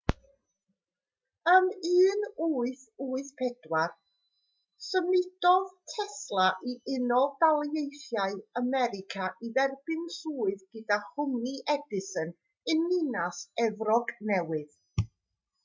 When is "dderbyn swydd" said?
9.59-10.63